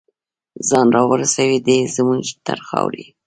[0.67, 3.05] ځان راورسوي دی زمونږ تر خاورې